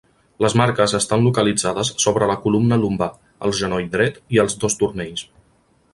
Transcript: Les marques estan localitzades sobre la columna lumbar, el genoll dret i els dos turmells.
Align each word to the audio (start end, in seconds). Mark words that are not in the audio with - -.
Les 0.43 0.53
marques 0.61 0.95
estan 0.99 1.25
localitzades 1.25 1.91
sobre 2.05 2.29
la 2.33 2.37
columna 2.45 2.81
lumbar, 2.85 3.11
el 3.49 3.55
genoll 3.61 3.87
dret 3.97 4.19
i 4.37 4.45
els 4.45 4.59
dos 4.65 4.79
turmells. 4.81 5.29